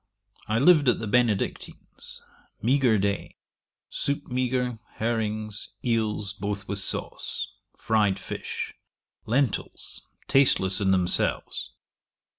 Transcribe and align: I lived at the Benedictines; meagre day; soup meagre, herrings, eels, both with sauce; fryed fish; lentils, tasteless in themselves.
I 0.47 0.57
lived 0.57 0.89
at 0.89 0.97
the 0.99 1.05
Benedictines; 1.05 2.23
meagre 2.59 2.97
day; 2.97 3.35
soup 3.91 4.25
meagre, 4.29 4.79
herrings, 4.95 5.73
eels, 5.85 6.33
both 6.33 6.67
with 6.67 6.79
sauce; 6.79 7.53
fryed 7.77 8.17
fish; 8.17 8.73
lentils, 9.27 10.01
tasteless 10.27 10.81
in 10.81 10.89
themselves. 10.89 11.73